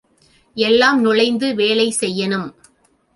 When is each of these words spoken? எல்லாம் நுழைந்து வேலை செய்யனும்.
எல்லாம் 0.57 1.01
நுழைந்து 1.01 1.55
வேலை 1.55 1.85
செய்யனும். 1.99 2.47